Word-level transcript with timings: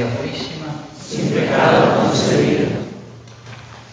María 0.00 0.16
Purísima. 0.16 0.66
sin 0.96 1.30
pecado 1.30 2.00
concebido. 2.00 2.68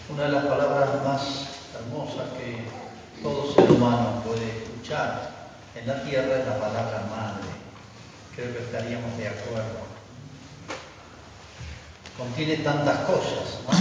Una 0.08 0.22
de 0.24 0.28
las 0.30 0.44
palabras 0.46 0.88
más 1.04 1.20
hermosas 1.74 2.28
que 2.38 2.64
todo 3.22 3.52
ser 3.52 3.70
humano 3.70 4.22
puede 4.24 4.46
escuchar 4.46 5.50
en 5.74 5.86
la 5.86 6.02
tierra 6.04 6.38
es 6.38 6.46
la 6.46 6.58
palabra 6.58 7.04
madre. 7.10 7.48
Creo 8.34 8.52
que 8.54 8.64
estaríamos 8.64 9.18
de 9.18 9.28
acuerdo. 9.28 9.84
Contiene 12.16 12.56
tantas 12.58 12.98
cosas, 13.00 13.60
¿no? 13.68 13.76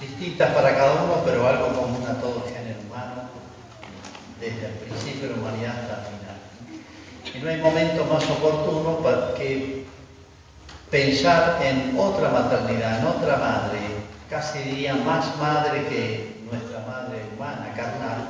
distintas 0.00 0.52
para 0.52 0.76
cada 0.76 1.04
uno, 1.04 1.22
pero 1.24 1.48
algo 1.48 1.68
común 1.68 2.04
a 2.06 2.20
todo 2.20 2.44
el 2.46 2.52
género 2.52 2.80
humano, 2.86 3.30
desde 4.40 4.66
el 4.66 4.72
principio 4.72 5.28
de 5.28 5.34
la 5.34 5.40
humanidad 5.40 5.80
hasta 5.80 6.00
el 6.00 6.16
final. 6.18 7.34
Y 7.34 7.38
no 7.38 7.48
hay 7.48 7.56
momento 7.62 8.04
más 8.04 8.24
oportuno 8.24 8.98
para 8.98 9.34
que 9.34 9.86
pensar 10.90 11.58
en 11.62 11.96
otra 11.98 12.30
maternidad, 12.30 13.00
en 13.00 13.06
otra 13.06 13.36
madre, 13.36 13.78
casi 14.30 14.60
diría 14.60 14.94
más 14.94 15.36
madre 15.38 15.86
que 15.88 16.40
nuestra 16.50 16.80
madre 16.80 17.22
humana, 17.34 17.72
carnal, 17.74 18.28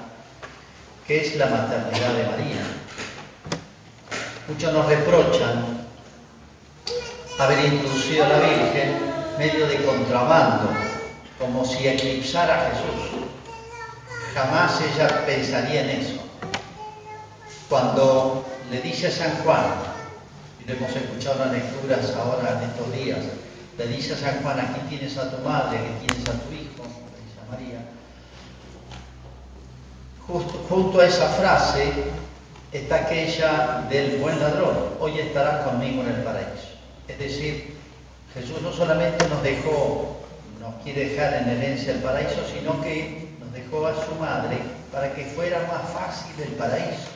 que 1.07 1.21
es 1.21 1.37
la 1.37 1.47
maternidad 1.47 2.13
de 2.15 2.25
María. 2.25 2.63
Muchos 4.49 4.73
nos 4.73 4.87
reprochan 4.87 5.87
haber 7.39 7.65
introducido 7.67 8.25
a 8.25 8.29
la 8.29 8.39
Virgen 8.39 8.97
medio 9.39 9.67
de 9.67 9.85
contrabando, 9.85 10.71
como 11.39 11.65
si 11.65 11.87
eclipsara 11.87 12.55
a 12.55 12.71
Jesús. 12.71 13.27
Jamás 14.35 14.81
ella 14.81 15.27
pensaría 15.27 15.83
en 15.83 15.91
eso. 16.01 16.17
Cuando 17.69 18.47
le 18.71 18.81
dice 18.81 19.09
a 19.09 19.11
San 19.11 19.37
Juan, 19.45 19.96
hemos 20.73 20.95
escuchado 20.95 21.45
las 21.45 21.53
lecturas 21.53 22.15
ahora 22.17 22.59
en 22.61 22.71
estos 22.71 22.93
días, 22.93 23.21
le 23.79 23.87
dice 23.89 24.15
a 24.15 24.17
San 24.17 24.43
Juan, 24.43 24.59
aquí 24.59 24.81
tienes 24.89 25.17
a 25.17 25.31
tu 25.31 25.43
madre, 25.43 25.79
aquí 25.79 26.07
tienes 26.07 26.29
a 26.29 26.33
tu 26.33 26.53
hijo, 26.53 26.83
le 26.83 27.23
dice 27.23 27.39
a 27.47 27.51
María. 27.51 27.81
Justo, 30.27 30.67
junto 30.69 31.01
a 31.01 31.07
esa 31.07 31.29
frase 31.29 31.93
está 32.73 32.97
aquella 32.97 33.87
del 33.89 34.19
buen 34.19 34.41
ladrón, 34.41 34.77
hoy 34.99 35.19
estarás 35.21 35.67
conmigo 35.67 36.03
en 36.03 36.09
el 36.09 36.23
paraíso. 36.23 36.75
Es 37.07 37.19
decir, 37.19 37.77
Jesús 38.35 38.61
no 38.61 38.73
solamente 38.73 39.29
nos 39.29 39.43
dejó, 39.43 40.17
nos 40.61 40.75
quiere 40.83 41.11
dejar 41.11 41.35
en 41.35 41.49
herencia 41.49 41.93
el 41.93 42.01
paraíso, 42.01 42.43
sino 42.53 42.81
que 42.83 43.29
nos 43.41 43.53
dejó 43.53 43.87
a 43.87 43.95
su 44.05 44.15
madre 44.17 44.59
para 44.91 45.15
que 45.15 45.25
fuera 45.25 45.61
más 45.69 45.91
fácil 45.93 46.35
el 46.43 46.53
paraíso. 46.55 47.16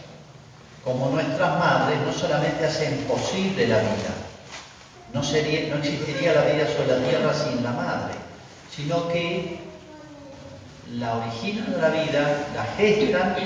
Como 0.85 1.11
nuestras 1.11 1.59
madres 1.59 1.99
no 2.07 2.13
solamente 2.13 2.67
hacen 2.67 3.05
posible 3.09 3.67
la 3.67 3.79
vida, 3.79 4.15
no, 5.13 5.21
existiría 5.21 6.35
la 6.35 6.43
vida 6.43 6.67
sobre 6.69 6.99
la 6.99 7.09
tierra 7.09 7.35
sin 7.35 7.63
la 7.63 7.73
madre, 7.73 8.15
sino 8.75 9.09
que 9.09 9.59
la 10.93 11.17
originan 11.17 11.73
de 11.73 11.79
la 11.79 11.89
vida, 11.89 12.49
la 12.55 12.65
gestan 12.77 13.37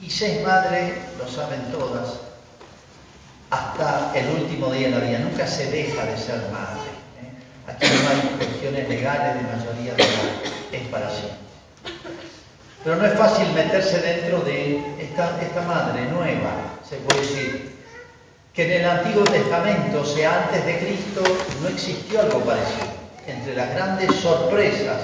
y 0.00 0.10
se 0.10 0.38
es 0.38 0.46
madre, 0.46 0.94
lo 1.18 1.28
saben 1.28 1.62
todas, 1.72 2.20
hasta 3.50 4.12
el 4.14 4.28
último 4.42 4.70
día 4.70 4.88
de 4.88 4.98
la 4.98 5.04
vida. 5.04 5.18
Nunca 5.20 5.46
se 5.46 5.70
deja 5.70 6.04
de 6.04 6.18
ser 6.18 6.40
madre. 6.52 6.90
¿eh? 7.22 7.70
Aquí 7.72 7.86
no 7.86 8.08
hay 8.10 8.36
cuestiones 8.36 8.88
legales 8.88 9.36
de 9.36 9.56
mayoría 9.56 9.94
de 9.94 10.02
edad, 10.02 10.72
es 10.72 10.88
para 10.88 11.10
siempre. 11.10 11.45
Pero 12.86 12.98
no 12.98 13.06
es 13.06 13.14
fácil 13.14 13.52
meterse 13.52 13.98
dentro 13.98 14.38
de 14.42 14.78
esta, 15.00 15.42
esta 15.42 15.62
madre 15.62 16.02
nueva, 16.02 16.52
se 16.88 16.94
puede 16.98 17.20
decir, 17.20 17.74
que 18.54 18.64
en 18.64 18.80
el 18.80 18.88
Antiguo 18.88 19.24
Testamento, 19.24 20.02
o 20.02 20.04
sea, 20.04 20.44
antes 20.44 20.64
de 20.64 20.78
Cristo, 20.78 21.20
no 21.60 21.68
existió 21.68 22.20
algo 22.20 22.38
parecido. 22.44 22.86
Entre 23.26 23.56
las 23.56 23.74
grandes 23.74 24.14
sorpresas 24.14 24.98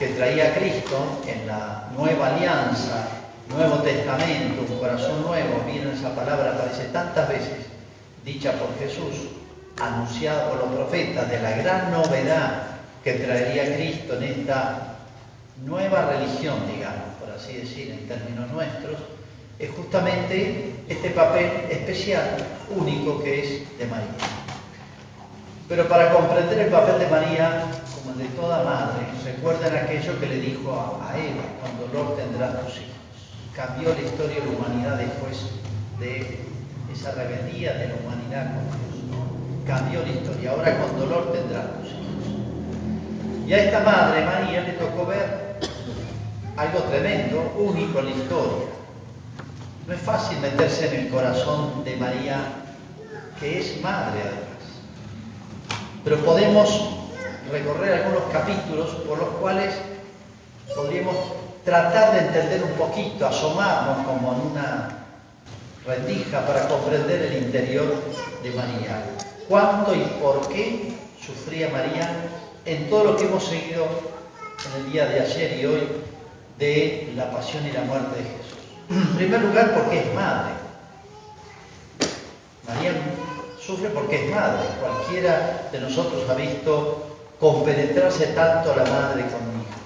que 0.00 0.08
traía 0.08 0.52
Cristo 0.56 1.22
en 1.28 1.46
la 1.46 1.90
nueva 1.96 2.34
alianza, 2.34 3.06
Nuevo 3.50 3.76
Testamento, 3.84 4.62
un 4.68 4.78
corazón 4.80 5.22
nuevo, 5.22 5.62
miren 5.64 5.90
esa 5.90 6.12
palabra, 6.16 6.54
aparece 6.54 6.86
tantas 6.86 7.28
veces, 7.28 7.66
dicha 8.24 8.50
por 8.54 8.76
Jesús, 8.80 9.28
anunciada 9.80 10.48
por 10.48 10.58
los 10.58 10.74
profetas, 10.74 11.30
de 11.30 11.40
la 11.40 11.52
gran 11.52 11.92
novedad 11.92 12.62
que 13.04 13.12
traería 13.12 13.76
Cristo 13.76 14.16
en 14.16 14.24
esta 14.24 14.96
nueva 15.64 16.10
religión, 16.10 16.56
digamos, 16.66 17.11
así 17.42 17.56
decir, 17.56 17.90
en 17.90 18.06
términos 18.06 18.50
nuestros, 18.52 18.96
es 19.58 19.70
justamente 19.70 20.74
este 20.88 21.10
papel 21.10 21.50
especial, 21.70 22.36
único 22.70 23.22
que 23.22 23.40
es 23.40 23.78
de 23.78 23.86
María. 23.86 24.14
Pero 25.68 25.88
para 25.88 26.12
comprender 26.12 26.58
el 26.58 26.70
papel 26.70 26.98
de 27.00 27.06
María, 27.08 27.64
como 27.94 28.12
el 28.12 28.18
de 28.18 28.34
toda 28.36 28.62
madre, 28.64 29.06
recuerden 29.24 29.76
aquello 29.76 30.18
que 30.20 30.26
le 30.26 30.40
dijo 30.40 30.72
a, 30.72 31.16
Eva, 31.16 31.44
con 31.62 31.92
dolor 31.92 32.16
tendrás 32.16 32.60
tus 32.64 32.76
hijos. 32.76 32.92
Cambió 33.54 33.94
la 33.94 34.02
historia 34.02 34.40
de 34.40 34.46
la 34.46 34.58
humanidad 34.58 34.96
después 34.98 35.46
de 35.98 36.40
esa 36.92 37.12
rebeldía 37.12 37.74
de 37.74 37.88
la 37.88 37.94
humanidad 37.94 38.54
con 38.54 38.64
Dios. 38.64 39.66
Cambió 39.66 40.02
la 40.02 40.08
historia, 40.08 40.50
ahora 40.50 40.78
con 40.78 40.98
dolor 40.98 41.32
tendrás 41.32 41.66
tus 41.78 41.88
hijos. 41.88 43.48
Y 43.48 43.52
a 43.52 43.64
esta 43.64 43.80
madre, 43.80 44.24
María, 44.24 44.62
le 44.62 44.72
tocó 44.72 45.06
ver 45.06 45.51
algo 46.56 46.80
tremendo, 46.80 47.52
único 47.56 48.00
en 48.00 48.04
la 48.06 48.10
historia. 48.10 48.66
No 49.86 49.94
es 49.94 50.00
fácil 50.00 50.38
meterse 50.40 50.88
en 50.88 51.06
el 51.06 51.10
corazón 51.10 51.84
de 51.84 51.96
María, 51.96 52.36
que 53.40 53.60
es 53.60 53.80
madre 53.80 54.20
además. 54.20 54.42
Pero 56.04 56.18
podemos 56.18 56.90
recorrer 57.50 58.02
algunos 58.02 58.24
capítulos 58.32 58.90
por 59.06 59.18
los 59.18 59.28
cuales 59.40 59.74
podríamos 60.74 61.16
tratar 61.64 62.12
de 62.12 62.20
entender 62.26 62.62
un 62.62 62.72
poquito, 62.72 63.26
asomarnos 63.26 64.06
como 64.06 64.32
en 64.32 64.40
una 64.52 64.88
rendija 65.86 66.46
para 66.46 66.68
comprender 66.68 67.22
el 67.22 67.44
interior 67.44 67.86
de 68.42 68.50
María. 68.50 69.04
¿Cuánto 69.48 69.94
y 69.94 70.00
por 70.20 70.48
qué 70.48 70.94
sufría 71.24 71.68
María 71.70 72.08
en 72.64 72.88
todo 72.88 73.04
lo 73.04 73.16
que 73.16 73.24
hemos 73.24 73.44
seguido 73.44 73.86
en 74.66 74.84
el 74.84 74.92
día 74.92 75.06
de 75.06 75.20
ayer 75.20 75.60
y 75.60 75.66
hoy 75.66 75.88
de 76.62 77.12
la 77.16 77.30
pasión 77.30 77.66
y 77.66 77.72
la 77.72 77.82
muerte 77.82 78.16
de 78.16 78.22
Jesús? 78.22 78.62
En 78.90 79.16
primer 79.16 79.40
lugar, 79.42 79.74
porque 79.74 80.00
es 80.00 80.14
madre. 80.14 80.52
María 82.68 82.92
sufre 83.60 83.88
porque 83.90 84.24
es 84.24 84.30
madre. 84.34 84.62
Cualquiera 84.80 85.68
de 85.72 85.80
nosotros 85.80 86.28
ha 86.28 86.34
visto 86.34 87.16
compenetrarse 87.40 88.26
tanto 88.28 88.74
la 88.76 88.84
madre 88.84 89.22
con 89.22 89.42
un 89.42 89.60
hijo. 89.60 89.80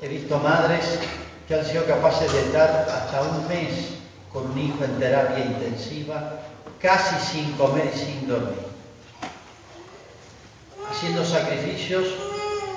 He 0.00 0.08
visto 0.08 0.38
madres 0.38 0.98
que 1.46 1.54
han 1.54 1.64
sido 1.64 1.84
capaces 1.84 2.32
de 2.32 2.40
estar 2.40 2.88
hasta 2.88 3.22
un 3.22 3.48
mes 3.48 3.90
con 4.32 4.50
un 4.50 4.58
hijo 4.58 4.84
en 4.84 4.98
terapia 4.98 5.44
intensiva, 5.44 6.40
casi 6.80 7.16
sin 7.32 7.52
comer 7.52 7.90
y 7.94 7.98
sin 7.98 8.26
dormir, 8.26 8.64
haciendo 10.90 11.24
sacrificios 11.24 12.06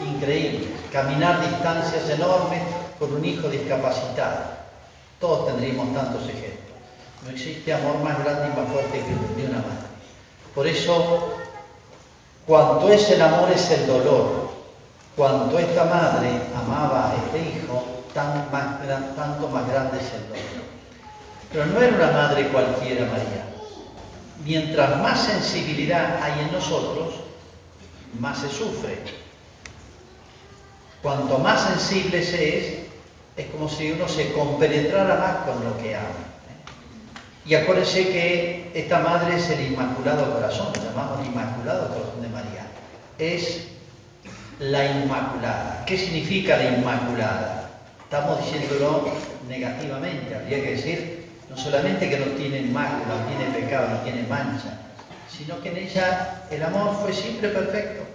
increíbles, 0.01 0.69
caminar 0.91 1.41
distancias 1.41 2.09
enormes 2.09 2.61
con 2.99 3.13
un 3.13 3.23
hijo 3.23 3.49
discapacitado. 3.49 4.57
Todos 5.19 5.47
tendríamos 5.47 5.93
tantos 5.93 6.23
ejemplos. 6.23 6.57
No 7.23 7.31
existe 7.31 7.73
amor 7.73 7.97
más 8.03 8.23
grande 8.23 8.49
y 8.53 8.59
más 8.59 8.71
fuerte 8.71 8.99
que 8.99 9.11
el 9.11 9.35
de 9.35 9.51
una 9.51 9.59
madre. 9.59 9.87
Por 10.53 10.67
eso, 10.67 11.33
cuanto 12.45 12.89
es 12.89 13.09
el 13.09 13.21
amor 13.21 13.51
es 13.51 13.69
el 13.71 13.87
dolor. 13.87 14.47
Cuanto 15.15 15.57
esta 15.57 15.83
madre 15.85 16.29
amaba 16.55 17.11
a 17.11 17.15
este 17.15 17.39
hijo, 17.39 17.83
tan 18.13 18.51
más, 18.51 18.79
tanto 19.15 19.47
más 19.47 19.67
grande 19.67 19.97
es 19.97 20.13
el 20.13 20.27
dolor. 20.29 20.67
Pero 21.51 21.65
no 21.65 21.81
era 21.81 21.95
una 21.95 22.11
madre 22.11 22.47
cualquiera, 22.49 23.05
María. 23.05 23.45
mientras 24.43 25.01
más 25.01 25.19
sensibilidad 25.19 26.21
hay 26.21 26.41
en 26.41 26.51
nosotros, 26.51 27.15
más 28.19 28.37
se 28.37 28.49
sufre. 28.49 28.97
Cuanto 31.01 31.37
más 31.39 31.61
sensible 31.61 32.23
se 32.23 32.57
es, 32.57 32.73
es 33.37 33.45
como 33.47 33.69
si 33.69 33.91
uno 33.91 34.07
se 34.07 34.31
compenetrara 34.33 35.15
más 35.15 35.35
con 35.45 35.63
lo 35.63 35.77
que 35.77 35.95
ama. 35.95 36.27
Y 37.45 37.55
acuérdense 37.55 38.09
que 38.09 38.71
esta 38.73 38.99
madre 38.99 39.35
es 39.37 39.49
el 39.49 39.71
Inmaculado 39.71 40.33
Corazón, 40.33 40.73
llamamos 40.73 41.25
Inmaculado 41.25 41.87
Corazón 41.87 42.21
de 42.21 42.27
María. 42.29 42.67
Es 43.17 43.67
la 44.59 44.85
Inmaculada. 44.85 45.85
¿Qué 45.85 45.97
significa 45.97 46.57
la 46.57 46.77
Inmaculada? 46.77 47.69
Estamos 48.03 48.43
diciéndolo 48.43 49.07
negativamente, 49.47 50.35
habría 50.35 50.61
que 50.61 50.71
decir 50.71 51.27
no 51.49 51.55
solamente 51.55 52.09
que 52.09 52.19
no 52.19 52.25
tiene 52.37 52.61
mácula, 52.63 53.15
no 53.15 53.25
tiene 53.27 53.53
pecado, 53.53 53.89
no 53.89 53.99
tiene 54.01 54.23
mancha, 54.23 54.79
sino 55.29 55.61
que 55.61 55.69
en 55.69 55.77
ella 55.77 56.43
el 56.51 56.63
amor 56.63 56.97
fue 57.01 57.13
siempre 57.13 57.49
perfecto. 57.49 58.06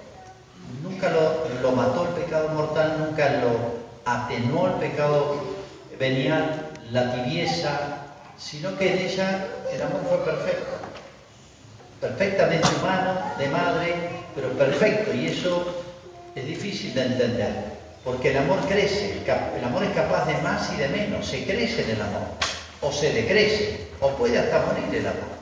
Nunca 0.81 1.11
lo, 1.11 1.49
lo 1.61 1.73
mató 1.73 2.07
el 2.09 2.23
pecado 2.23 2.49
mortal, 2.51 2.97
nunca 2.99 3.29
lo 3.43 3.83
atenuó 4.05 4.69
el 4.69 4.75
pecado 4.75 5.37
venial, 5.99 6.71
la 6.91 7.13
tibieza, 7.13 8.03
sino 8.39 8.77
que 8.77 8.93
en 8.93 8.99
ella 8.99 9.47
el 9.73 9.83
amor 9.83 10.01
fue 10.09 10.19
perfecto, 10.25 10.73
perfectamente 12.01 12.69
humano, 12.81 13.21
de 13.39 13.49
madre, 13.49 13.95
pero 14.35 14.49
perfecto, 14.51 15.13
y 15.15 15.27
eso 15.27 15.85
es 16.35 16.47
difícil 16.47 16.95
de 16.95 17.03
entender, 17.03 17.55
porque 18.05 18.31
el 18.31 18.39
amor 18.39 18.59
crece, 18.69 19.23
el 19.57 19.65
amor 19.65 19.85
es 19.85 19.91
capaz 19.91 20.27
de 20.27 20.39
más 20.39 20.73
y 20.73 20.77
de 20.77 20.89
menos, 20.89 21.27
se 21.27 21.45
crece 21.45 21.83
en 21.85 21.91
el 21.91 22.03
amor, 22.03 22.23
o 22.81 22.91
se 22.91 23.13
decrece, 23.13 23.87
o 24.01 24.11
puede 24.11 24.39
hasta 24.39 24.67
morir 24.67 24.93
el 24.93 25.07
amor. 25.07 25.42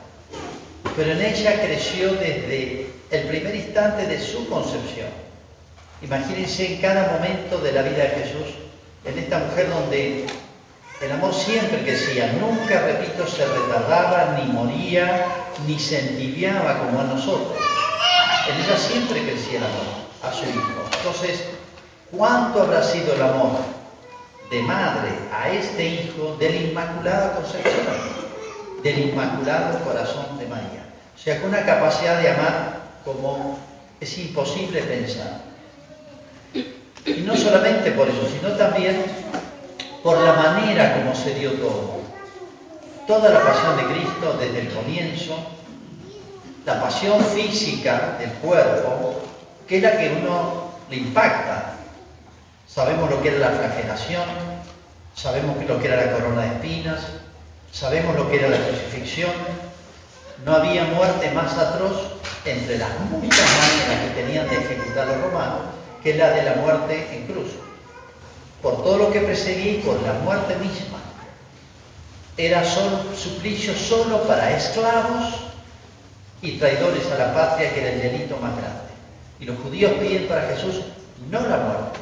Pero 0.95 1.11
en 1.11 1.21
ella 1.21 1.61
creció 1.61 2.13
desde 2.13 2.87
el 3.11 3.23
primer 3.27 3.55
instante 3.55 4.05
de 4.07 4.19
su 4.19 4.47
concepción. 4.49 5.09
Imagínense 6.01 6.75
en 6.75 6.81
cada 6.81 7.11
momento 7.13 7.59
de 7.59 7.71
la 7.71 7.83
vida 7.83 8.03
de 8.03 8.23
Jesús, 8.23 8.55
en 9.05 9.19
esta 9.19 9.39
mujer 9.39 9.69
donde 9.69 10.25
el 11.01 11.11
amor 11.11 11.33
siempre 11.33 11.83
crecía, 11.83 12.33
nunca, 12.39 12.81
repito, 12.81 13.27
se 13.27 13.45
retardaba, 13.45 14.37
ni 14.37 14.51
moría, 14.51 15.25
ni 15.65 15.79
se 15.79 15.99
entibiaba 15.99 16.79
como 16.79 17.01
a 17.01 17.03
nosotros. 17.03 17.57
En 18.47 18.55
ella 18.63 18.77
siempre 18.77 19.23
crecía 19.23 19.59
el 19.59 19.63
amor 19.63 20.01
a 20.23 20.31
su 20.33 20.43
hijo. 20.45 20.83
Entonces, 20.97 21.43
¿cuánto 22.11 22.61
habrá 22.61 22.83
sido 22.83 23.13
el 23.15 23.21
amor 23.21 23.59
de 24.49 24.61
madre 24.61 25.09
a 25.33 25.49
este 25.49 25.85
hijo 25.85 26.35
del 26.39 26.69
Inmaculado 26.69 27.35
Concepción, 27.35 27.73
del 28.83 28.99
Inmaculado 28.99 29.79
Corazón 29.83 30.37
de 30.37 30.47
María? 30.47 30.80
O 31.21 31.23
sea, 31.23 31.39
con 31.39 31.49
una 31.49 31.63
capacidad 31.63 32.19
de 32.19 32.31
amar 32.31 32.79
como 33.05 33.59
es 33.99 34.17
imposible 34.17 34.81
pensar. 34.81 35.41
Y 37.05 37.21
no 37.21 37.37
solamente 37.37 37.91
por 37.91 38.09
eso, 38.09 38.27
sino 38.27 38.55
también 38.57 39.05
por 40.01 40.17
la 40.17 40.33
manera 40.33 40.95
como 40.95 41.13
se 41.13 41.35
dio 41.35 41.51
todo. 41.51 42.01
Toda 43.05 43.29
la 43.29 43.39
pasión 43.43 43.77
de 43.77 43.93
Cristo 43.93 44.35
desde 44.39 44.61
el 44.61 44.69
comienzo, 44.69 45.37
la 46.65 46.81
pasión 46.81 47.23
física 47.23 48.17
del 48.17 48.31
cuerpo, 48.31 49.21
que 49.67 49.77
es 49.77 49.83
la 49.83 49.97
que 49.99 50.17
uno 50.23 50.71
le 50.89 50.95
impacta. 50.95 51.75
Sabemos 52.67 53.11
lo 53.11 53.21
que 53.21 53.27
era 53.29 53.51
la 53.51 53.57
flagelación, 53.57 54.23
sabemos 55.13 55.55
lo 55.67 55.79
que 55.79 55.87
era 55.87 56.03
la 56.03 56.13
corona 56.13 56.41
de 56.41 56.47
espinas, 56.47 57.01
sabemos 57.71 58.15
lo 58.15 58.27
que 58.27 58.37
era 58.37 58.49
la 58.49 58.57
crucifixión. 58.57 59.70
No 60.45 60.55
había 60.55 60.85
muerte 60.85 61.31
más 61.31 61.57
atroz 61.57 62.13
entre 62.45 62.77
las 62.77 62.89
muchas 63.11 63.29
maneras 63.29 64.07
que 64.07 64.21
tenían 64.21 64.49
de 64.49 64.57
ejecutar 64.57 65.07
los 65.07 65.21
romanos 65.21 65.61
que 66.03 66.15
la 66.15 66.31
de 66.31 66.43
la 66.43 66.55
muerte 66.55 67.07
en 67.15 67.27
cruz 67.27 67.51
por 68.61 68.83
todo 68.83 68.97
lo 68.97 69.11
que 69.11 69.21
perseguí, 69.21 69.81
por 69.83 70.01
la 70.03 70.13
muerte 70.13 70.55
misma. 70.57 70.99
Era 72.37 72.63
suplicio 72.63 73.75
solo 73.75 74.23
para 74.23 74.55
esclavos 74.55 75.33
y 76.41 76.53
traidores 76.53 77.09
a 77.11 77.17
la 77.17 77.33
patria, 77.33 77.73
que 77.73 77.81
era 77.81 77.91
el 77.91 78.01
delito 78.01 78.37
más 78.37 78.55
grande. 78.55 78.91
Y 79.39 79.45
los 79.45 79.57
judíos 79.59 79.93
piden 79.93 80.27
para 80.27 80.47
Jesús 80.47 80.81
no 81.29 81.41
la 81.41 81.57
muerte, 81.57 81.99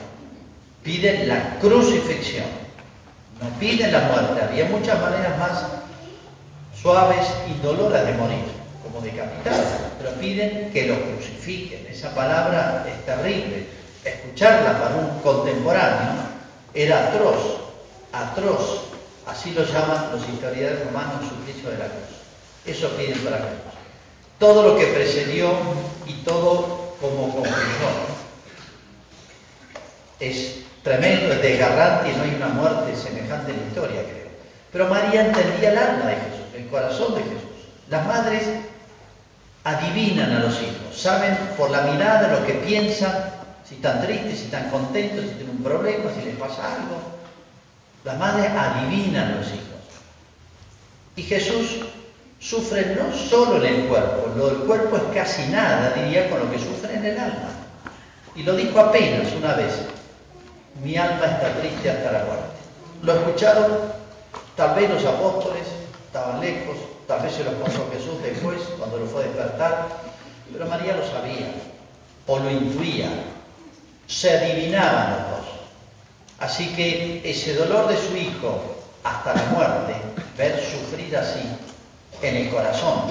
piden 0.83 1.27
la 1.27 1.57
crucifixión, 1.59 2.45
no 3.41 3.49
piden 3.59 3.91
la 3.91 4.01
muerte. 4.01 4.41
Había 4.43 4.65
muchas 4.65 4.99
maneras 5.01 5.37
más 5.37 5.63
suaves 6.81 7.27
y 7.47 7.61
doloras 7.61 8.05
de 8.05 8.13
morir, 8.13 8.45
como 8.83 9.01
decapitados, 9.01 9.65
pero 9.97 10.11
piden 10.19 10.71
que 10.71 10.87
lo 10.87 10.95
crucifiquen. 11.01 11.85
Esa 11.87 12.13
palabra 12.15 12.85
es 12.87 13.05
terrible. 13.05 13.67
Escucharla 14.05 14.79
para 14.79 14.95
un 14.95 15.19
contemporáneo 15.19 16.23
era 16.73 17.09
atroz, 17.09 17.59
atroz, 18.13 18.81
así 19.27 19.51
lo 19.51 19.65
llaman 19.65 20.11
los 20.13 20.27
historiadores 20.27 20.85
romanos 20.85 21.27
suplicio 21.27 21.69
de 21.71 21.77
la 21.77 21.85
cruz. 21.85 22.19
Eso 22.65 22.89
piden 22.91 23.19
para 23.19 23.37
Jesús. 23.37 23.59
Todo 24.37 24.63
lo 24.63 24.77
que 24.77 24.85
precedió 24.87 25.51
y 26.05 26.13
todo 26.23 26.95
como 27.01 27.35
concluyó. 27.35 27.89
Es 30.19 30.55
tremendo, 30.83 31.33
es 31.33 31.41
desgarrante 31.41 32.09
y 32.09 32.15
no 32.15 32.23
hay 32.23 32.35
una 32.35 32.47
muerte 32.47 32.95
semejante 32.95 33.51
en 33.51 33.59
la 33.59 33.67
historia. 33.67 34.01
Pero 34.71 34.87
María 34.87 35.25
entendía 35.25 35.71
el 35.71 35.77
alma 35.77 36.05
de 36.05 36.15
Jesús, 36.15 36.55
el 36.55 36.67
corazón 36.67 37.15
de 37.15 37.23
Jesús. 37.23 37.39
Las 37.89 38.05
madres 38.05 38.43
adivinan 39.63 40.31
a 40.31 40.39
los 40.39 40.61
hijos, 40.61 40.95
saben 40.95 41.37
por 41.57 41.69
la 41.69 41.81
mirada 41.81 42.39
lo 42.39 42.45
que 42.45 42.53
piensan 42.53 43.11
si 43.67 43.75
están 43.75 44.01
tristes, 44.01 44.39
si 44.39 44.45
están 44.45 44.69
contentos, 44.69 45.25
si 45.25 45.31
tienen 45.31 45.57
un 45.57 45.63
problema, 45.63 46.11
si 46.13 46.25
les 46.25 46.35
pasa 46.37 46.75
algo. 46.75 46.97
Las 48.03 48.17
madres 48.17 48.49
adivinan 48.51 49.31
a 49.31 49.35
los 49.35 49.47
hijos. 49.47 49.65
Y 51.15 51.23
Jesús 51.23 51.85
sufre 52.39 52.95
no 52.95 53.13
solo 53.15 53.63
en 53.63 53.73
el 53.73 53.87
cuerpo, 53.87 54.31
lo 54.35 54.47
del 54.47 54.57
cuerpo 54.59 54.97
es 54.97 55.03
casi 55.13 55.47
nada, 55.47 55.91
diría, 55.91 56.29
con 56.29 56.39
lo 56.39 56.51
que 56.51 56.59
sufre 56.59 56.95
en 56.95 57.05
el 57.05 57.19
alma. 57.19 57.49
Y 58.35 58.43
lo 58.43 58.55
dijo 58.55 58.79
apenas 58.79 59.33
una 59.33 59.53
vez, 59.55 59.81
mi 60.81 60.95
alma 60.95 61.25
está 61.25 61.53
triste 61.59 61.89
hasta 61.89 62.11
la 62.11 62.23
muerte. 62.23 62.45
Lo 63.03 63.13
escucharon 63.13 63.67
tal 64.55 64.75
vez 64.75 64.89
los 64.89 65.05
apóstoles, 65.05 65.63
estaban 66.07 66.41
lejos, 66.41 66.77
tal 67.07 67.21
vez 67.21 67.33
se 67.33 67.43
lo 67.43 67.51
pasó 67.53 67.89
Jesús 67.91 68.21
después, 68.21 68.59
cuando 68.77 68.97
lo 68.97 69.05
fue 69.05 69.23
a 69.23 69.27
despertar, 69.27 69.87
pero 70.51 70.65
María 70.65 70.95
lo 70.95 71.05
sabía, 71.05 71.53
o 72.27 72.39
lo 72.39 72.51
intuía, 72.51 73.09
se 74.07 74.37
adivinaban 74.37 75.11
los 75.11 75.29
dos. 75.29 75.49
Así 76.39 76.67
que 76.75 77.21
ese 77.23 77.55
dolor 77.55 77.87
de 77.87 77.97
su 77.97 78.15
hijo 78.15 78.79
hasta 79.03 79.33
la 79.33 79.43
muerte, 79.45 79.93
ver 80.37 80.59
sufrir 80.59 81.15
así 81.15 81.41
en 82.21 82.35
el 82.35 82.49
corazón, 82.49 83.03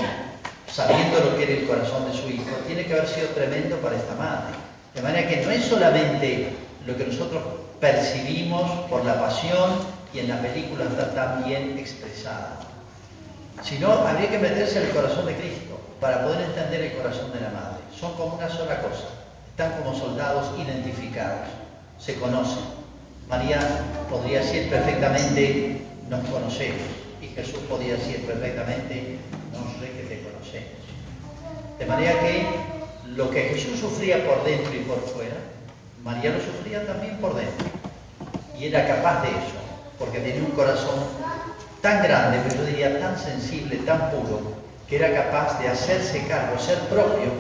sabiendo 0.71 1.21
lo 1.21 1.37
que 1.37 1.45
era 1.45 1.53
el 1.53 1.67
corazón 1.67 2.11
de 2.11 2.19
su 2.19 2.29
hijo, 2.29 2.57
tiene 2.67 2.85
que 2.85 2.95
haber 2.95 3.09
sido 3.09 3.29
tremendo 3.29 3.77
para 3.77 3.97
esta 3.97 4.15
madre. 4.15 4.55
De 4.95 5.03
manera 5.03 5.29
que 5.29 5.37
no 5.43 5.51
es 5.51 5.65
solamente 5.65 6.53
lo 6.87 6.97
que 6.97 7.05
nosotros 7.05 7.43
percibimos 7.81 8.71
por 8.91 9.05
la 9.05 9.21
pasión 9.21 9.98
y 10.13 10.21
en 10.21 10.29
la 10.29 10.41
película 10.41 10.85
está 10.85 11.15
tan 11.15 11.45
bien 11.45 11.79
expresada, 11.79 12.61
sino 13.63 13.93
habría 13.93 14.31
que 14.31 14.39
meterse 14.39 14.81
en 14.81 14.87
el 14.87 14.93
corazón 14.93 15.27
de 15.27 15.35
Cristo 15.37 15.79
para 16.01 16.25
poder 16.25 16.43
entender 16.43 16.81
el 16.83 16.93
corazón 16.93 17.33
de 17.33 17.41
la 17.41 17.51
madre. 17.51 17.79
Son 17.99 18.15
como 18.15 18.37
una 18.37 18.49
sola 18.49 18.81
cosa 18.81 19.19
están 19.59 19.83
como 19.83 19.93
soldados 19.93 20.57
identificados, 20.57 21.49
se 21.99 22.15
conocen. 22.15 22.63
María 23.29 23.59
podría 24.09 24.39
decir 24.39 24.71
perfectamente, 24.71 25.83
nos 26.09 26.21
conocemos, 26.29 26.87
y 27.21 27.27
Jesús 27.27 27.59
podría 27.69 27.95
decir 27.95 28.25
perfectamente, 28.25 29.19
no 29.53 29.59
sé 29.81 29.91
que 29.91 30.15
te 30.15 30.23
conocemos. 30.23 30.79
De 31.77 31.87
manera 31.87 32.21
que 32.21 32.47
lo 33.17 33.29
que 33.31 33.49
Jesús 33.49 33.81
sufría 33.81 34.25
por 34.25 34.45
dentro 34.45 34.73
y 34.73 34.85
por 34.85 35.01
fuera, 35.09 35.39
María 36.05 36.31
lo 36.31 36.39
sufría 36.41 36.87
también 36.87 37.17
por 37.17 37.35
dentro. 37.35 37.67
Y 38.57 38.67
era 38.67 38.87
capaz 38.87 39.23
de 39.23 39.31
eso, 39.31 39.59
porque 39.99 40.21
tenía 40.21 40.43
un 40.43 40.53
corazón 40.53 41.01
tan 41.83 42.03
grande, 42.03 42.41
pero 42.45 42.61
yo 42.61 42.67
diría 42.67 43.01
tan 43.01 43.19
sensible, 43.19 43.77
tan 43.79 44.11
puro, 44.11 44.41
que 44.89 44.97
era 44.97 45.13
capaz 45.13 45.61
de 45.61 45.69
hacerse 45.69 46.27
cargo, 46.27 46.59
ser 46.59 46.79
propio 46.89 47.31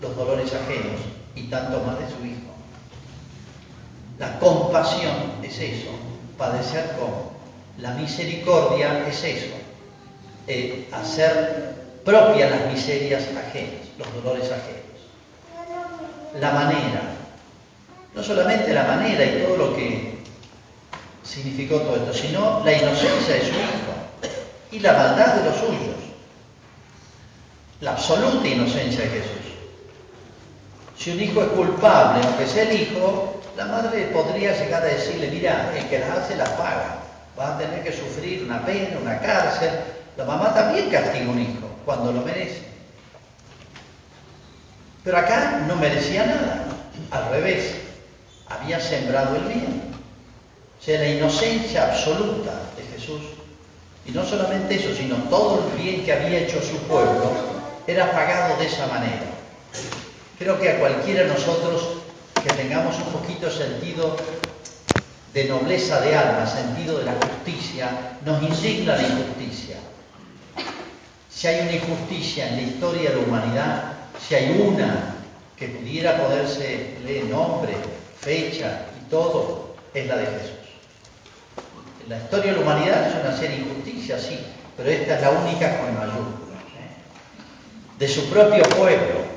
los 0.00 0.16
dolores 0.16 0.52
ajenos 0.52 1.00
y 1.34 1.44
tanto 1.44 1.80
más 1.80 1.98
de 1.98 2.06
su 2.06 2.24
Hijo. 2.24 2.48
La 4.18 4.38
compasión 4.38 5.14
es 5.42 5.58
eso, 5.58 5.90
padecer 6.36 6.96
como. 6.98 7.38
La 7.78 7.92
misericordia 7.92 9.06
es 9.06 9.22
eso, 9.22 9.54
eh, 10.48 10.88
hacer 10.92 11.74
propias 12.04 12.50
las 12.50 12.72
miserias 12.72 13.22
ajenas, 13.22 13.86
los 13.96 14.12
dolores 14.14 14.50
ajenos. 14.50 14.78
La 16.40 16.50
manera, 16.50 17.02
no 18.14 18.22
solamente 18.22 18.74
la 18.74 18.82
manera 18.82 19.24
y 19.24 19.42
todo 19.44 19.56
lo 19.56 19.76
que 19.76 20.17
significó 21.28 21.76
todo 21.80 21.96
esto, 21.96 22.14
sino 22.14 22.62
la 22.64 22.72
inocencia 22.72 23.34
de 23.34 23.40
su 23.42 23.50
Hijo 23.50 23.98
y 24.72 24.80
la 24.80 24.92
maldad 24.92 25.34
de 25.34 25.50
los 25.50 25.56
suyos. 25.56 25.96
la 27.80 27.92
absoluta 27.92 28.48
inocencia 28.48 29.02
de 29.02 29.08
Jesús. 29.08 29.48
Si 30.98 31.12
un 31.12 31.20
hijo 31.20 31.42
es 31.42 31.48
culpable, 31.50 32.26
aunque 32.26 32.46
sea 32.46 32.64
el 32.64 32.80
hijo, 32.80 33.40
la 33.56 33.66
madre 33.66 34.06
podría 34.06 34.52
llegar 34.58 34.82
a 34.82 34.86
decirle, 34.86 35.28
mira, 35.30 35.72
el 35.76 35.88
que 35.88 36.00
las 36.00 36.10
hace 36.10 36.36
las 36.36 36.48
paga, 36.50 36.98
vas 37.36 37.50
a 37.50 37.58
tener 37.58 37.84
que 37.84 37.92
sufrir 37.92 38.42
una 38.42 38.64
pena, 38.66 38.98
una 39.00 39.20
cárcel. 39.20 39.70
La 40.16 40.24
mamá 40.24 40.52
también 40.52 40.90
castiga 40.90 41.26
a 41.26 41.30
un 41.30 41.40
hijo 41.40 41.70
cuando 41.84 42.10
lo 42.10 42.22
merece. 42.22 42.62
Pero 45.04 45.18
acá 45.18 45.62
no 45.68 45.76
merecía 45.76 46.26
nada, 46.26 46.64
al 47.12 47.30
revés, 47.30 47.76
había 48.48 48.80
sembrado 48.80 49.36
el 49.36 49.44
bien. 49.44 49.87
O 50.80 50.84
sea, 50.84 51.00
la 51.00 51.08
inocencia 51.08 51.90
absoluta 51.90 52.52
de 52.76 52.84
Jesús. 52.94 53.20
Y 54.06 54.12
no 54.12 54.24
solamente 54.24 54.76
eso, 54.76 54.94
sino 54.94 55.16
todo 55.28 55.64
el 55.68 55.82
bien 55.82 56.04
que 56.04 56.12
había 56.12 56.40
hecho 56.40 56.60
su 56.62 56.78
pueblo 56.88 57.32
era 57.86 58.10
pagado 58.12 58.56
de 58.58 58.66
esa 58.66 58.86
manera. 58.86 59.26
Creo 60.38 60.58
que 60.60 60.70
a 60.70 60.78
cualquiera 60.78 61.24
de 61.24 61.28
nosotros 61.28 61.98
que 62.42 62.50
tengamos 62.50 62.96
un 62.96 63.12
poquito 63.12 63.50
sentido 63.50 64.16
de 65.34 65.44
nobleza 65.44 66.00
de 66.00 66.14
alma, 66.14 66.46
sentido 66.46 66.98
de 66.98 67.04
la 67.04 67.14
justicia, 67.14 68.18
nos 68.24 68.42
indigna 68.42 68.96
la 68.96 69.02
injusticia. 69.02 69.76
Si 71.30 71.46
hay 71.46 71.60
una 71.60 71.72
injusticia 71.72 72.48
en 72.48 72.56
la 72.56 72.62
historia 72.62 73.10
de 73.10 73.16
la 73.16 73.22
humanidad, 73.22 73.92
si 74.26 74.34
hay 74.34 74.60
una 74.60 75.16
que 75.56 75.68
pudiera 75.68 76.16
poderse 76.16 76.96
leer 77.04 77.24
nombre, 77.26 77.74
fecha 78.20 78.86
y 79.00 79.10
todo, 79.10 79.74
es 79.94 80.06
la 80.06 80.16
de 80.16 80.26
Jesús. 80.26 80.57
La 82.08 82.16
historia 82.16 82.52
de 82.52 82.56
la 82.58 82.62
humanidad 82.62 83.06
es 83.06 83.22
una 83.22 83.36
serie 83.36 83.58
de 83.58 83.62
injusticias, 83.64 84.22
sí, 84.22 84.38
pero 84.78 84.88
esta 84.88 85.16
es 85.16 85.20
la 85.20 85.30
única 85.30 85.78
con 85.78 85.94
mayúsculas. 85.94 86.62
¿eh? 86.78 87.98
De 87.98 88.08
su 88.08 88.30
propio 88.30 88.62
pueblo, 88.62 89.28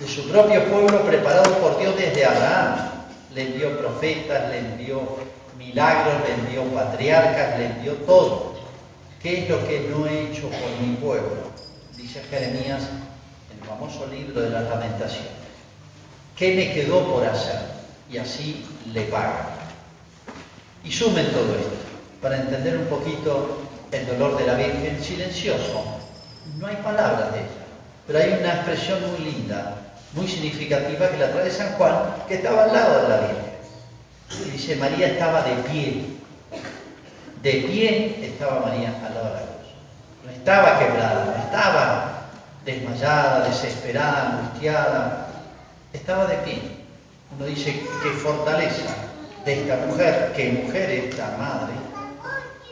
de 0.00 0.08
su 0.08 0.28
propio 0.28 0.64
pueblo 0.64 1.02
preparado 1.02 1.54
por 1.58 1.78
Dios 1.78 1.96
desde 1.96 2.24
Abraham. 2.24 2.90
Le 3.32 3.42
envió 3.42 3.78
profetas, 3.78 4.50
le 4.50 4.58
envió 4.58 5.00
milagros, 5.56 6.14
le 6.26 6.34
envió 6.34 6.64
patriarcas, 6.74 7.58
le 7.58 7.66
envió 7.66 7.92
todo. 7.98 8.54
¿Qué 9.22 9.44
es 9.44 9.50
lo 9.50 9.64
que 9.68 9.86
no 9.88 10.06
he 10.08 10.30
hecho 10.30 10.48
por 10.48 10.70
mi 10.80 10.96
pueblo? 10.96 11.52
Dice 11.96 12.20
Jeremías 12.28 12.82
en 13.52 13.60
el 13.60 13.64
famoso 13.64 14.06
libro 14.06 14.40
de 14.40 14.50
las 14.50 14.64
lamentaciones. 14.64 15.30
¿Qué 16.34 16.52
me 16.54 16.72
quedó 16.72 17.12
por 17.12 17.24
hacer? 17.24 17.60
Y 18.10 18.18
así 18.18 18.66
le 18.92 19.02
pagan. 19.02 19.65
Y 20.86 20.92
sumen 20.92 21.26
todo 21.32 21.56
esto, 21.56 21.74
para 22.22 22.36
entender 22.36 22.78
un 22.78 22.86
poquito 22.86 23.58
el 23.90 24.06
dolor 24.06 24.38
de 24.38 24.46
la 24.46 24.54
Virgen, 24.54 25.02
silencioso. 25.02 25.84
No 26.58 26.68
hay 26.68 26.76
palabras 26.76 27.32
de 27.32 27.40
ella, 27.40 27.48
pero 28.06 28.18
hay 28.20 28.38
una 28.38 28.54
expresión 28.54 29.00
muy 29.10 29.32
linda, 29.32 29.74
muy 30.12 30.28
significativa 30.28 31.10
que 31.10 31.18
la 31.18 31.32
trae 31.32 31.50
San 31.50 31.72
Juan, 31.72 32.14
que 32.28 32.36
estaba 32.36 32.64
al 32.64 32.72
lado 32.72 33.02
de 33.02 33.08
la 33.08 33.16
Virgen. 33.16 34.46
Y 34.46 34.50
dice, 34.50 34.76
María 34.76 35.08
estaba 35.08 35.42
de 35.42 35.54
pie. 35.68 36.04
De 37.42 37.52
pie 37.52 38.18
estaba 38.22 38.60
María 38.60 38.94
al 39.04 39.12
lado 39.12 39.26
de 39.26 39.34
la 39.34 39.40
cruz. 39.40 39.68
No 40.24 40.30
estaba 40.30 40.78
quebrada, 40.78 41.24
no 41.24 41.44
estaba 41.44 42.22
desmayada, 42.64 43.48
desesperada, 43.48 44.38
angustiada. 44.38 45.26
Estaba 45.92 46.26
de 46.26 46.36
pie. 46.36 46.62
Uno 47.36 47.44
dice, 47.44 47.72
qué 48.04 48.10
fortaleza 48.10 49.06
de 49.46 49.62
esta 49.62 49.76
mujer, 49.86 50.32
que 50.34 50.50
mujer 50.50 50.90
esta 50.90 51.36
madre, 51.38 51.74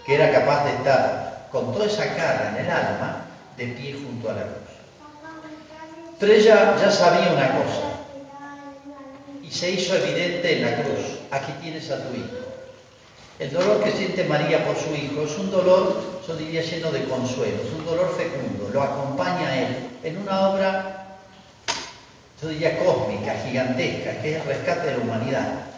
que 0.04 0.16
era 0.16 0.32
capaz 0.32 0.64
de 0.64 0.72
estar 0.72 1.48
con 1.52 1.72
toda 1.72 1.86
esa 1.86 2.04
carga 2.16 2.50
en 2.50 2.64
el 2.64 2.70
alma 2.70 3.26
de 3.56 3.66
pie 3.68 3.92
junto 3.92 4.28
a 4.28 4.32
la 4.32 4.42
cruz. 4.42 4.74
Pero 6.18 6.32
ella 6.32 6.76
ya 6.76 6.90
sabía 6.90 7.32
una 7.32 7.52
cosa 7.52 7.80
y 9.40 9.50
se 9.52 9.70
hizo 9.70 9.94
evidente 9.94 10.56
en 10.56 10.62
la 10.62 10.82
cruz. 10.82 11.20
Aquí 11.30 11.52
tienes 11.62 11.88
a 11.92 12.02
tu 12.08 12.14
hijo. 12.16 12.42
El 13.38 13.52
dolor 13.52 13.84
que 13.84 13.92
siente 13.92 14.24
María 14.24 14.64
por 14.64 14.76
su 14.76 14.92
hijo 14.94 15.22
es 15.22 15.38
un 15.38 15.52
dolor, 15.52 16.22
yo 16.26 16.36
diría, 16.36 16.60
lleno 16.60 16.90
de 16.90 17.04
consuelo, 17.04 17.62
es 17.62 17.72
un 17.72 17.84
dolor 17.84 18.12
fecundo, 18.16 18.70
lo 18.72 18.82
acompaña 18.82 19.48
a 19.48 19.58
él 19.58 19.76
en 20.02 20.18
una 20.18 20.48
obra, 20.48 21.18
yo 22.42 22.48
diría, 22.48 22.78
cósmica, 22.80 23.34
gigantesca, 23.44 24.20
que 24.20 24.34
es 24.34 24.42
el 24.42 24.48
rescate 24.48 24.88
de 24.88 24.96
la 24.96 25.02
humanidad 25.04 25.74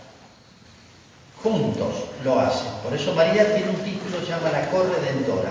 juntos 1.46 1.94
lo 2.24 2.40
hacen. 2.40 2.72
Por 2.82 2.92
eso 2.92 3.14
María 3.14 3.54
tiene 3.54 3.70
un 3.70 3.76
título 3.76 4.20
que 4.20 4.26
llama 4.26 4.50
la 4.50 4.68
corredentora. 4.70 5.50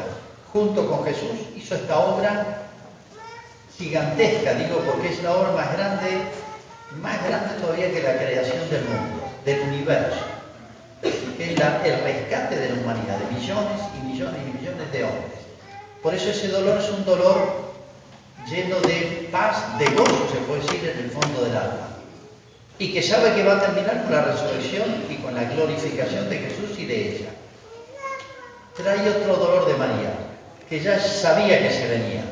Junto 0.51 0.89
con 0.89 1.05
Jesús 1.05 1.39
hizo 1.55 1.75
esta 1.75 1.97
obra 1.99 2.63
gigantesca, 3.77 4.53
digo, 4.53 4.79
porque 4.79 5.09
es 5.09 5.23
la 5.23 5.35
obra 5.35 5.51
más 5.51 5.71
grande, 5.73 6.21
más 7.01 7.23
grande 7.25 7.55
todavía 7.61 7.91
que 7.91 8.03
la 8.03 8.17
creación 8.17 8.69
del 8.69 8.83
mundo, 8.83 9.23
del 9.45 9.61
universo. 9.61 10.19
Que 11.01 11.53
es 11.53 11.59
el 11.59 12.03
rescate 12.03 12.55
de 12.57 12.69
la 12.69 12.81
humanidad, 12.81 13.17
de 13.17 13.35
millones 13.35 13.81
y 13.97 14.05
millones 14.05 14.41
y 14.47 14.57
millones 14.57 14.91
de 14.91 15.03
hombres. 15.03 15.39
Por 16.01 16.13
eso 16.13 16.29
ese 16.29 16.47
dolor 16.49 16.79
es 16.79 16.89
un 16.89 17.05
dolor 17.05 17.65
lleno 18.49 18.79
de 18.81 19.29
paz, 19.31 19.77
de 19.77 19.85
gozo, 19.87 20.29
se 20.31 20.39
puede 20.47 20.61
decir, 20.61 20.89
en 20.89 21.05
el 21.05 21.11
fondo 21.11 21.43
del 21.43 21.55
alma 21.55 21.95
y 22.77 22.91
que 22.91 23.01
sabe 23.01 23.33
que 23.33 23.43
va 23.43 23.53
a 23.53 23.61
terminar 23.61 24.03
con 24.03 24.11
la 24.11 24.21
resurrección 24.23 25.05
la 25.35 25.43
glorificación 25.43 26.29
de 26.29 26.39
Jesús 26.39 26.79
y 26.79 26.85
de 26.85 27.15
ella. 27.15 27.29
Hay 28.87 29.07
otro 29.07 29.35
dolor 29.35 29.67
de 29.67 29.75
María, 29.75 30.13
que 30.69 30.79
ya 30.79 30.99
sabía 30.99 31.59
que 31.59 31.71
se 31.71 31.87
venía. 31.87 32.23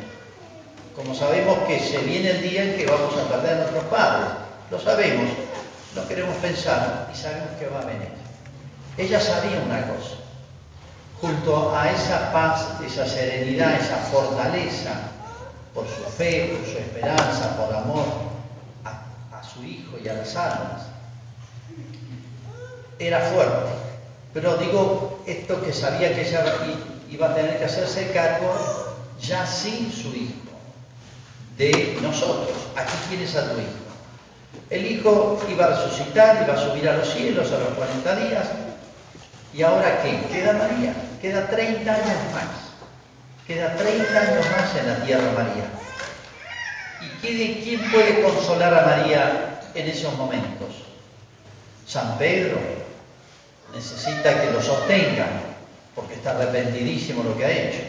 Como 0.95 1.13
sabemos 1.15 1.57
que 1.67 1.79
se 1.79 1.97
viene 1.99 2.31
el 2.31 2.41
día 2.41 2.63
en 2.63 2.77
que 2.77 2.85
vamos 2.85 3.13
a 3.17 3.29
perder 3.29 3.53
a 3.53 3.61
nuestros 3.61 3.83
padres, 3.85 4.29
lo 4.69 4.79
sabemos, 4.79 5.29
no 5.95 6.07
queremos 6.07 6.35
pensar 6.37 7.09
y 7.13 7.17
sabemos 7.17 7.49
que 7.59 7.67
va 7.67 7.81
a 7.81 7.85
venir. 7.85 8.09
Ella 8.97 9.19
sabía 9.19 9.59
una 9.65 9.87
cosa, 9.87 10.15
junto 11.19 11.75
a 11.75 11.91
esa 11.91 12.31
paz, 12.31 12.67
esa 12.85 13.07
serenidad, 13.07 13.73
esa 13.73 13.97
fortaleza, 13.97 14.91
por 15.73 15.87
su 15.87 16.03
fe, 16.11 16.55
por 16.55 16.71
su 16.71 16.77
esperanza, 16.77 17.57
por 17.57 17.75
amor, 17.75 18.05
su 19.53 19.63
hijo 19.63 19.97
y 20.03 20.07
a 20.07 20.13
las 20.13 20.35
almas. 20.35 20.92
Era 22.99 23.19
fuerte, 23.19 23.71
pero 24.33 24.55
digo 24.57 25.23
esto 25.25 25.61
que 25.63 25.73
sabía 25.73 26.13
que 26.13 26.21
ella 26.21 26.43
iba 27.09 27.27
a 27.27 27.35
tener 27.35 27.57
que 27.57 27.65
hacerse 27.65 28.11
cargo 28.11 28.53
ya 29.19 29.45
sin 29.45 29.91
su 29.91 30.09
hijo, 30.09 30.33
de 31.57 31.97
nosotros. 32.01 32.55
Aquí 32.75 32.93
tienes 33.09 33.35
a 33.35 33.51
tu 33.51 33.59
hijo. 33.59 33.83
El 34.69 34.85
hijo 34.85 35.39
iba 35.49 35.65
a 35.65 35.69
resucitar, 35.69 36.43
iba 36.43 36.53
a 36.53 36.57
subir 36.57 36.87
a 36.89 36.97
los 36.97 37.09
cielos 37.13 37.51
a 37.51 37.59
los 37.59 37.69
40 37.69 38.15
días. 38.15 38.47
¿Y 39.53 39.61
ahora 39.61 40.01
qué? 40.01 40.19
Queda 40.31 40.53
María, 40.53 40.93
queda 41.21 41.47
30 41.47 41.93
años 41.93 42.07
más. 42.33 42.63
Queda 43.45 43.75
30 43.75 44.19
años 44.19 44.45
más 44.51 44.75
en 44.75 44.87
la 44.87 45.05
tierra 45.05 45.31
María. 45.37 45.65
¿Y 46.99 47.09
quién 47.61 47.91
puede 47.91 48.23
consolar 48.23 48.73
a 48.73 48.85
María 48.85 49.59
en 49.75 49.87
esos 49.89 50.17
momentos? 50.17 50.69
San 51.85 52.17
Pedro 52.17 52.82
necesita 53.73 54.41
que 54.41 54.51
lo 54.51 54.61
sostenga, 54.61 55.27
porque 55.95 56.15
está 56.15 56.31
arrepentidísimo 56.31 57.23
lo 57.23 57.37
que 57.37 57.45
ha 57.45 57.51
hecho. 57.51 57.81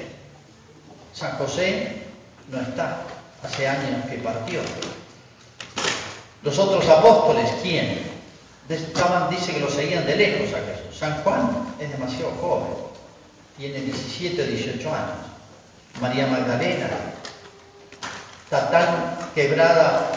San 1.12 1.32
José 1.38 2.04
no 2.48 2.60
está, 2.60 3.02
hace 3.42 3.68
años 3.68 4.06
que 4.10 4.16
partió. 4.18 4.60
Los 6.42 6.58
otros 6.58 6.88
apóstoles, 6.88 7.50
¿quién? 7.62 8.14
Estaban, 8.68 9.30
dice 9.30 9.52
que 9.52 9.60
lo 9.60 9.70
seguían 9.70 10.06
de 10.06 10.16
lejos 10.16 10.48
a 10.54 10.58
Jesús. 10.58 10.98
San 10.98 11.22
Juan 11.22 11.74
es 11.78 11.90
demasiado 11.90 12.32
joven, 12.40 12.72
tiene 13.56 13.80
17 13.80 14.42
o 14.42 14.46
18 14.46 14.94
años. 14.94 15.34
María 16.00 16.26
Magdalena 16.26 16.88
está 18.44 18.70
tan 18.70 19.18
quebrada 19.34 20.10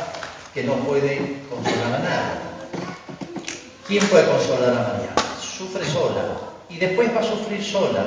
que 0.53 0.63
no 0.63 0.75
puede 0.77 1.39
consolar 1.49 1.95
a 1.95 1.99
nadie. 1.99 2.47
¿Quién 3.87 4.05
puede 4.07 4.27
consolar 4.27 4.69
a 4.69 4.93
María? 4.93 5.16
Sufre 5.67 5.85
sola 5.85 6.23
y 6.69 6.77
después 6.77 7.13
va 7.13 7.19
a 7.19 7.23
sufrir 7.23 7.61
sola. 7.61 8.05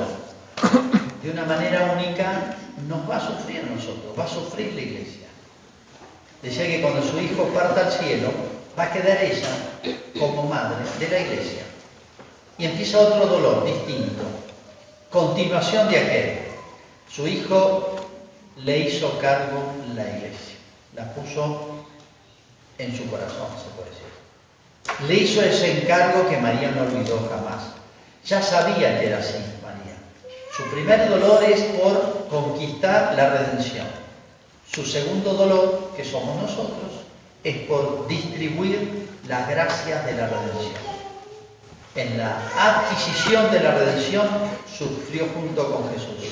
De 1.21 1.29
una 1.29 1.45
manera 1.45 1.95
única 1.95 2.55
nos 2.87 3.07
va 3.07 3.17
a 3.17 3.27
sufrir 3.27 3.59
a 3.59 3.75
nosotros, 3.75 4.17
va 4.17 4.23
a 4.23 4.27
sufrir 4.27 4.73
la 4.73 4.81
iglesia. 4.81 5.27
Decía 6.41 6.65
que 6.65 6.81
cuando 6.81 7.03
su 7.03 7.19
hijo 7.19 7.43
parta 7.53 7.85
al 7.85 7.91
cielo, 7.91 8.29
va 8.77 8.85
a 8.85 8.91
quedar 8.91 9.23
ella 9.23 9.49
como 10.19 10.43
madre 10.43 10.83
de 10.99 11.07
la 11.07 11.19
iglesia. 11.19 11.61
Y 12.57 12.65
empieza 12.65 12.99
otro 12.99 13.27
dolor 13.27 13.63
distinto. 13.65 14.23
Continuación 15.11 15.87
de 15.89 15.97
aquel. 15.99 16.39
Su 17.07 17.27
hijo 17.27 17.95
le 18.57 18.79
hizo 18.79 19.19
cargo 19.19 19.61
la 19.95 20.03
iglesia, 20.03 20.55
la 20.95 21.13
puso 21.13 21.85
en 22.79 22.97
su 22.97 23.05
corazón, 23.07 23.47
se 23.63 23.69
puede 23.75 23.91
decir. 23.91 24.20
Le 25.07 25.15
hizo 25.15 25.41
ese 25.41 25.81
encargo 25.81 26.29
que 26.29 26.37
María 26.37 26.71
no 26.71 26.83
olvidó 26.83 27.27
jamás. 27.29 27.63
Ya 28.25 28.41
sabía 28.41 28.99
que 28.99 29.07
era 29.07 29.17
así, 29.19 29.37
María. 29.63 29.97
Su 30.55 30.63
primer 30.71 31.09
dolor 31.09 31.43
es 31.43 31.61
por 31.79 32.27
conquistar 32.29 33.13
la 33.15 33.29
redención. 33.29 33.87
Su 34.71 34.85
segundo 34.85 35.33
dolor, 35.33 35.91
que 35.97 36.05
somos 36.05 36.41
nosotros, 36.41 36.91
es 37.43 37.57
por 37.67 38.07
distribuir 38.07 39.07
las 39.27 39.49
gracias 39.49 40.05
de 40.05 40.13
la 40.13 40.27
redención. 40.27 40.91
En 41.95 42.17
la 42.17 42.37
adquisición 42.57 43.51
de 43.51 43.59
la 43.59 43.71
redención 43.71 44.27
sufrió 44.77 45.27
junto 45.35 45.71
con 45.71 45.91
Jesús. 45.91 46.31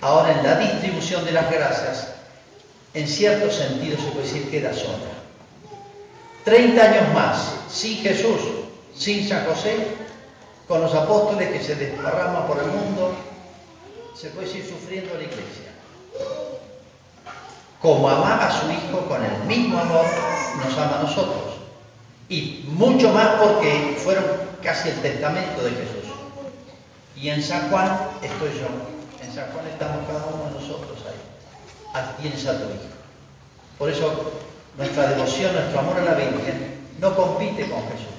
Ahora 0.00 0.32
en 0.32 0.42
la 0.42 0.56
distribución 0.56 1.24
de 1.24 1.32
las 1.32 1.50
gracias, 1.50 2.08
en 2.94 3.06
cierto 3.06 3.50
sentido 3.50 3.96
se 3.98 4.10
puede 4.10 4.26
decir 4.26 4.50
queda 4.50 4.74
sola. 4.74 5.19
Treinta 6.50 6.82
años 6.82 7.14
más, 7.14 7.54
sin 7.70 7.98
Jesús, 7.98 8.40
sin 8.96 9.28
San 9.28 9.46
José, 9.46 9.86
con 10.66 10.80
los 10.80 10.92
apóstoles 10.92 11.48
que 11.52 11.62
se 11.62 11.76
desparraman 11.76 12.48
por 12.48 12.58
el 12.58 12.66
mundo, 12.66 13.14
se 14.16 14.30
puede 14.30 14.50
ir 14.58 14.68
sufriendo 14.68 15.14
la 15.14 15.22
iglesia. 15.22 15.70
Como 17.80 18.10
amaba 18.10 18.48
a 18.48 18.50
su 18.50 18.68
Hijo 18.68 19.06
con 19.06 19.24
el 19.24 19.44
mismo 19.44 19.78
amor, 19.78 20.04
nos 20.56 20.76
ama 20.76 20.98
a 20.98 21.02
nosotros. 21.04 21.54
Y 22.28 22.64
mucho 22.66 23.12
más 23.12 23.28
porque 23.40 23.96
fueron 24.02 24.24
casi 24.60 24.88
el 24.88 25.00
testamento 25.02 25.62
de 25.62 25.70
Jesús. 25.70 26.12
Y 27.14 27.28
en 27.28 27.44
San 27.44 27.70
Juan 27.70 27.96
estoy 28.22 28.48
yo. 28.58 28.66
En 29.24 29.32
San 29.32 29.52
Juan 29.52 29.68
estamos 29.68 30.04
cada 30.08 30.26
uno 30.26 30.46
de 30.46 30.60
nosotros 30.60 30.98
ahí. 31.06 32.04
Tienes 32.20 32.44
a 32.48 32.58
tu 32.58 32.64
Hijo. 32.64 32.90
Por 33.78 33.88
eso 33.88 34.49
nuestra 34.76 35.08
devoción, 35.08 35.52
nuestro 35.54 35.80
amor 35.80 35.98
a 35.98 36.04
la 36.04 36.14
Virgen 36.14 36.80
no 37.00 37.14
compite 37.14 37.68
con 37.68 37.82
Jesús. 37.88 38.10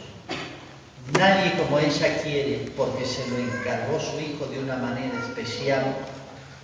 Nadie 1.18 1.54
como 1.58 1.80
ella 1.80 2.22
quiere, 2.22 2.72
porque 2.78 3.06
se 3.06 3.28
lo 3.30 3.38
encargó 3.38 4.00
su 4.00 4.20
hijo 4.20 4.46
de 4.46 4.60
una 4.60 4.78
manera 4.78 5.14
especial, 5.28 5.96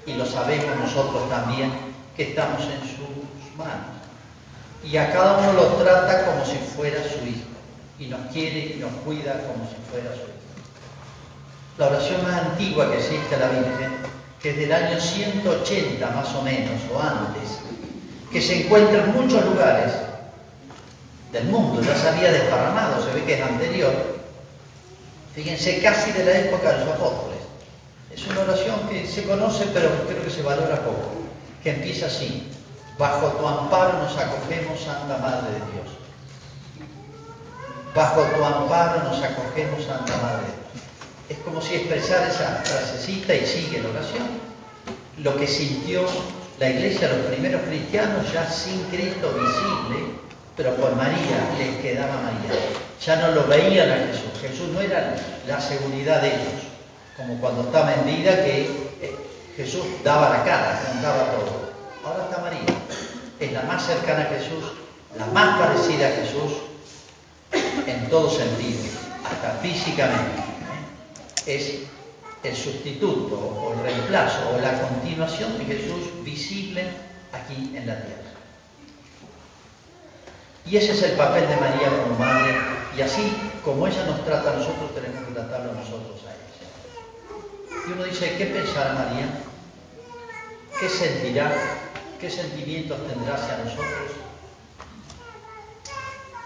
y 0.06 0.14
lo 0.14 0.26
sabemos 0.26 0.76
nosotros 0.80 1.30
también, 1.30 1.72
que 2.16 2.30
estamos 2.30 2.62
en 2.62 2.82
sus 2.82 3.58
manos. 3.58 3.98
Y 4.84 4.96
a 4.98 5.12
cada 5.12 5.40
uno 5.40 5.54
lo 5.54 5.68
trata 5.84 6.26
como 6.26 6.46
si 6.46 6.58
fuera 6.58 6.98
su 7.04 7.26
hijo, 7.26 7.48
y 8.00 8.08
nos 8.08 8.32
quiere 8.32 8.76
y 8.76 8.80
nos 8.80 8.92
cuida 9.04 9.34
como 9.48 9.68
si 9.70 9.76
fuera 9.92 10.10
su 10.16 10.22
hijo. 10.22 10.38
La 11.78 11.88
oración 11.88 12.24
más 12.24 12.34
antigua 12.34 12.90
que 12.90 12.98
existe 12.98 13.36
a 13.36 13.40
la 13.40 13.50
Virgen, 13.50 13.92
que 14.42 14.52
es 14.52 14.58
del 14.58 14.72
año 14.72 15.00
180 15.00 16.10
más 16.12 16.34
o 16.36 16.42
menos, 16.42 16.82
o 16.94 17.00
antes, 17.02 17.60
que 18.32 18.42
se 18.42 18.64
encuentra 18.66 19.04
en 19.04 19.14
muchos 19.14 19.44
lugares 19.46 19.94
del 21.32 21.46
mundo, 21.46 21.82
ya 21.82 21.96
se 21.96 22.10
había 22.10 22.32
desparramado, 22.32 23.04
se 23.04 23.14
ve 23.14 23.24
que 23.24 23.36
es 23.36 23.42
anterior, 23.42 24.18
Fíjense, 25.38 25.80
casi 25.84 26.12
de 26.14 26.26
la 26.26 26.32
época 26.32 26.72
de 26.72 26.84
los 26.84 26.96
apóstoles. 26.96 27.38
Es 28.12 28.26
una 28.26 28.42
oración 28.42 28.90
que 28.90 29.06
se 29.06 29.22
conoce, 29.22 29.68
pero 29.72 29.88
creo 30.08 30.24
que 30.24 30.32
se 30.32 30.42
valora 30.42 30.84
poco. 30.84 31.12
Que 31.62 31.76
empieza 31.76 32.08
así. 32.08 32.52
Bajo 32.98 33.28
tu 33.28 33.46
amparo 33.46 34.00
nos 34.00 34.18
acogemos, 34.18 34.82
Santa 34.82 35.20
Madre 35.20 35.52
de 35.52 35.60
Dios. 35.60 35.88
Bajo 37.94 38.24
tu 38.24 38.44
amparo 38.44 39.04
nos 39.04 39.22
acogemos, 39.22 39.86
Santa 39.86 40.18
Madre. 40.24 40.48
Es 41.30 41.38
como 41.46 41.62
si 41.62 41.76
expresara 41.76 42.30
esa 42.30 42.64
frasecita 42.66 43.36
y 43.36 43.46
sigue 43.46 43.84
la 43.84 43.90
oración. 43.90 44.28
Lo 45.20 45.38
que 45.38 45.46
sintió 45.46 46.02
la 46.60 46.70
iglesia, 46.70 47.10
los 47.10 47.28
primeros 47.28 47.62
cristianos, 47.64 48.32
ya 48.34 48.50
sin 48.50 48.84
Cristo 48.86 49.32
visible, 49.34 50.14
pero 50.56 50.76
con 50.76 50.98
María 50.98 51.50
les 51.58 51.78
quedaba 51.78 52.16
María. 52.22 52.60
Ya 53.06 53.16
no 53.18 53.32
lo 53.32 53.48
veían 53.48 53.92
a 53.92 54.08
Jesús. 54.08 54.42
Jesús 54.42 54.68
no 54.70 54.82
era 54.82 55.16
la 55.48 55.62
seguridad 55.62 56.22
de 56.22 56.30
ellos, 56.30 56.64
como 57.16 57.40
cuando 57.40 57.62
estaba 57.62 57.94
en 57.94 58.06
vida 58.06 58.44
que 58.44 58.62
eh, 59.02 59.16
Jesús 59.56 59.86
daba 60.04 60.30
la 60.30 60.44
cara, 60.44 60.82
contaba 60.92 61.32
todo. 61.32 61.72
Ahora 62.04 62.24
está 62.24 62.42
María. 62.42 62.66
Es 63.40 63.52
la 63.52 63.62
más 63.64 63.86
cercana 63.86 64.22
a 64.22 64.26
Jesús, 64.26 64.74
la 65.18 65.28
más 65.28 65.60
parecida 65.60 66.08
a 66.08 66.12
Jesús 66.12 66.54
en 67.86 68.10
todo 68.10 68.32
sentido, 68.32 68.82
hasta 69.24 69.60
físicamente. 69.62 70.42
¿eh? 71.46 71.56
Es 71.56 71.88
el 72.44 72.56
sustituto 72.56 73.36
o 73.36 73.74
el 73.74 73.80
reemplazo 73.80 74.50
o 74.56 74.62
la 74.62 74.80
continuación 74.82 75.58
de 75.58 75.66
Jesús 75.66 76.24
visible 76.24 76.88
aquí 77.34 77.74
en 77.76 77.88
la 77.88 78.02
tierra. 78.02 78.24
Y 80.66 80.78
ese 80.78 80.92
es 80.92 81.04
el 81.04 81.12
papel 81.14 81.48
de 81.48 81.56
María 81.56 81.90
como 82.04 82.20
madre, 82.20 82.56
y 82.98 83.02
así 83.02 83.32
como 83.64 83.88
ella 83.88 84.06
nos 84.06 84.24
trata 84.26 84.52
a 84.52 84.56
nosotros, 84.56 84.94
tenemos 84.94 85.26
que 85.26 85.34
tratarlo 85.34 85.74
nosotros 85.74 86.22
a 86.28 86.34
ella. 86.34 87.88
Y 87.88 87.92
uno 87.94 88.04
dice, 88.04 88.36
¿qué 88.38 88.48
pensará 88.48 88.94
María? 88.94 89.30
¿Qué 90.80 90.90
sentirá? 90.90 91.52
¿Qué 92.20 92.30
sentimientos 92.30 93.00
tendrá 93.08 93.36
hacia 93.36 93.58
nosotros? 93.60 94.12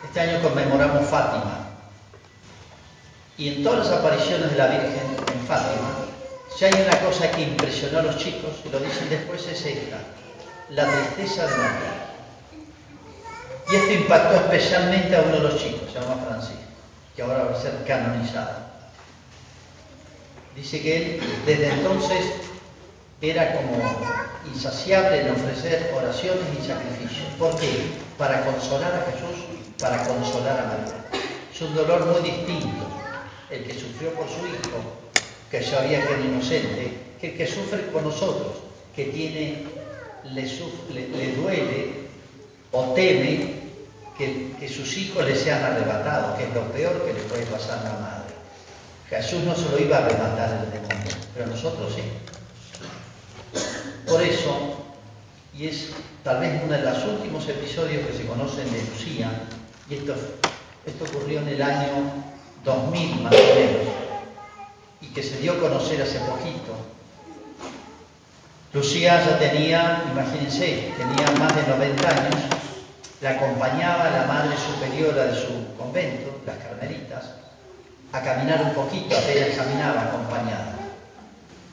Este 0.03 0.19
año 0.19 0.41
conmemoramos 0.41 1.07
Fátima. 1.07 1.70
Y 3.41 3.47
en 3.47 3.63
todas 3.63 3.87
las 3.87 3.97
apariciones 3.97 4.51
de 4.51 4.55
la 4.55 4.67
Virgen 4.67 5.01
en 5.33 5.47
Fátima, 5.47 5.95
si 6.55 6.65
hay 6.65 6.73
una 6.73 6.99
cosa 6.99 7.31
que 7.31 7.41
impresionó 7.41 7.97
a 7.97 8.03
los 8.03 8.17
chicos, 8.17 8.51
y 8.63 8.69
lo 8.69 8.77
dicen 8.77 9.09
después, 9.09 9.47
es 9.47 9.65
esta, 9.65 9.97
la 10.69 10.85
tristeza 10.85 11.47
de 11.47 11.57
María. 11.57 12.05
Y 13.67 13.75
esto 13.77 13.93
impactó 13.93 14.35
especialmente 14.35 15.15
a 15.15 15.21
uno 15.21 15.37
de 15.37 15.39
los 15.39 15.57
chicos, 15.57 15.91
se 15.91 15.99
llama 15.99 16.23
Francisco, 16.23 16.61
que 17.15 17.23
ahora 17.23 17.45
va 17.45 17.57
a 17.57 17.59
ser 17.59 17.83
canonizado. 17.87 18.57
Dice 20.55 20.79
que 20.79 20.97
él 20.97 21.21
desde 21.43 21.69
entonces 21.69 22.23
era 23.21 23.55
como 23.55 23.73
insaciable 24.53 25.19
en 25.19 25.31
ofrecer 25.31 25.91
oraciones 25.97 26.43
y 26.61 26.67
sacrificios. 26.67 27.25
¿Por 27.39 27.59
qué? 27.59 27.89
Para 28.19 28.45
consolar 28.45 28.93
a 28.93 29.11
Jesús, 29.11 29.45
para 29.79 29.97
consolar 30.03 30.59
a 30.59 30.65
María. 30.65 31.23
Es 31.51 31.59
un 31.59 31.73
dolor 31.73 32.05
muy 32.05 32.21
distinto 32.21 32.90
el 33.51 33.63
que 33.63 33.73
sufrió 33.73 34.13
por 34.13 34.27
su 34.27 34.47
hijo, 34.47 34.81
que 35.49 35.61
sabía 35.61 36.05
que 36.07 36.13
era 36.13 36.23
inocente, 36.23 36.97
que 37.19 37.31
el 37.31 37.37
que 37.37 37.47
sufre 37.47 37.79
por 37.91 38.01
nosotros, 38.03 38.53
que 38.95 39.05
tiene, 39.05 39.63
le, 40.23 40.43
le, 40.93 41.07
le 41.09 41.35
duele 41.35 41.93
o 42.71 42.93
teme 42.93 43.61
que, 44.17 44.69
sus 44.69 44.95
hijos 44.97 45.25
le 45.25 45.35
sean 45.35 45.63
arrebatados, 45.63 46.37
que 46.37 46.45
es 46.45 46.53
lo 46.53 46.71
peor 46.71 47.03
que 47.05 47.13
le 47.13 47.21
puede 47.21 47.45
pasar 47.47 47.79
a 47.79 47.83
la 47.83 47.99
madre. 47.99 48.33
Jesús 49.09 49.43
no 49.43 49.55
se 49.55 49.67
lo 49.69 49.79
iba 49.79 49.97
a 49.97 50.05
arrebatar 50.05 50.63
el 50.63 50.71
demonio, 50.71 51.11
pero 51.33 51.47
nosotros 51.47 51.93
sí. 51.95 52.03
Por 54.07 54.21
eso, 54.21 54.77
y 55.57 55.67
es 55.67 55.89
tal 56.23 56.39
vez 56.39 56.61
uno 56.63 56.73
de 56.73 56.83
los 56.83 57.03
últimos 57.05 57.47
episodios 57.49 58.05
que 58.05 58.13
se 58.13 58.25
conocen 58.25 58.71
de 58.71 58.81
Lucía, 58.83 59.31
y 59.89 59.95
esto 59.95 60.15
ocurrió 61.03 61.39
en 61.39 61.47
el 61.49 61.61
año 61.61 62.23
2000 62.63 63.21
más 63.21 63.33
o 63.33 63.55
menos, 63.55 63.87
y 65.01 65.07
que 65.07 65.23
se 65.23 65.39
dio 65.39 65.53
a 65.53 65.59
conocer 65.59 66.01
hace 66.01 66.19
poquito. 66.19 66.75
Lucía 68.73 69.23
ya 69.25 69.37
tenía, 69.37 70.03
imagínense, 70.11 70.93
tenía 70.97 71.29
más 71.39 71.55
de 71.55 71.63
90 71.67 72.09
años, 72.09 72.41
la 73.19 73.31
acompañaba 73.31 74.09
la 74.09 74.25
madre 74.25 74.55
superiora 74.57 75.25
de 75.25 75.35
su 75.35 75.75
convento, 75.77 76.39
las 76.45 76.57
carmelitas, 76.57 77.31
a 78.13 78.21
caminar 78.21 78.63
un 78.63 78.73
poquito, 78.73 79.17
apenas 79.17 79.57
caminaba 79.57 80.03
acompañada. 80.03 80.75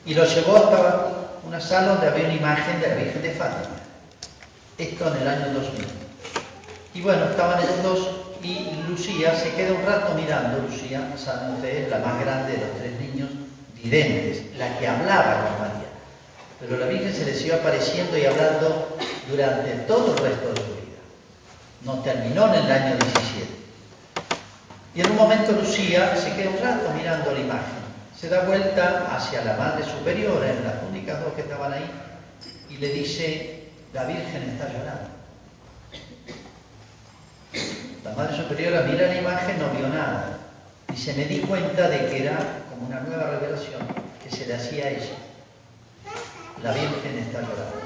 Y 0.05 0.15
lo 0.15 0.25
llevó 0.25 0.57
hasta 0.57 1.11
una 1.47 1.61
sala 1.61 1.89
donde 1.89 2.09
había 2.09 2.25
una 2.25 2.35
imagen 2.35 2.81
de 2.81 2.89
la 2.89 2.95
Virgen 2.97 3.23
de 3.23 3.31
Fátima. 3.33 3.77
Esto 4.77 5.09
en 5.09 5.23
el 5.23 5.29
año 5.29 5.53
2000. 5.55 5.87
Y 6.95 7.01
bueno, 7.01 7.25
estaban 7.27 7.63
ellos 7.63 7.83
dos 7.83 8.09
y 8.43 8.83
Lucía 8.89 9.35
se 9.35 9.53
queda 9.55 9.73
un 9.73 9.85
rato 9.85 10.15
mirando. 10.15 10.61
Lucía, 10.61 11.13
saben 11.17 11.55
ustedes, 11.55 11.89
la 11.91 11.99
más 11.99 12.21
grande 12.21 12.53
de 12.53 12.59
los 12.59 12.79
tres 12.79 13.01
niños 13.01 13.31
videntes, 13.83 14.57
la 14.57 14.79
que 14.79 14.87
hablaba 14.87 15.45
con 15.45 15.61
María. 15.61 15.89
Pero 16.61 16.77
la 16.77 16.87
Virgen 16.87 17.15
se 17.15 17.25
les 17.25 17.45
iba 17.45 17.57
apareciendo 17.57 18.17
y 18.19 18.25
hablando 18.25 18.97
durante 19.31 19.71
todo 19.87 20.15
el 20.15 20.19
resto 20.19 20.49
de 20.51 20.57
su 20.57 20.63
vida 20.63 20.79
no 21.83 22.01
terminó 22.01 22.53
en 22.53 22.65
el 22.65 22.71
año 22.73 22.97
17. 22.97 23.47
Y 24.95 25.01
en 25.01 25.11
un 25.11 25.17
momento 25.17 25.53
Lucía 25.53 26.17
se 26.17 26.35
queda 26.35 26.51
un 26.51 26.59
rato 26.59 26.91
mirando 26.97 27.33
la 27.33 27.41
imagen, 27.41 27.79
se 28.19 28.29
da 28.29 28.45
vuelta 28.45 29.15
hacia 29.15 29.45
la 29.45 29.57
Madre 29.57 29.85
Superiora, 29.85 30.51
en 30.51 30.65
las 30.65 30.75
únicas 30.91 31.21
dos 31.21 31.35
que 31.35 31.43
estaban 31.43 31.73
ahí, 31.73 31.89
y 32.69 32.79
le 32.79 32.89
dice, 32.89 33.71
la 33.93 34.05
Virgen 34.05 34.43
está 34.51 34.69
llorando. 34.73 35.18
La 38.05 38.13
Madre 38.13 38.37
Superiora 38.37 38.83
mira 38.83 39.09
la 39.09 39.17
imagen, 39.17 39.59
no 39.59 39.71
vio 39.71 39.89
nada. 39.89 40.39
Dice, 40.89 41.15
me 41.15 41.25
di 41.25 41.41
cuenta 41.41 41.89
de 41.89 42.07
que 42.07 42.23
era 42.23 42.65
como 42.71 42.87
una 42.87 43.01
nueva 43.01 43.31
revelación 43.31 43.83
que 44.23 44.31
se 44.31 44.47
le 44.47 44.55
hacía 44.55 44.87
a 44.87 44.91
ella. 44.91 45.17
La 46.63 46.73
Virgen 46.73 47.19
está 47.19 47.41
llorando. 47.43 47.83